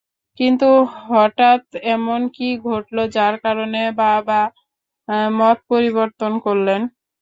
[0.39, 0.61] কিন্ত
[1.07, 1.63] হঠাত
[1.95, 4.41] এমন কী ঘটলো যার কারণে বাবা
[5.33, 6.81] মত পরিবর্তন করলেন।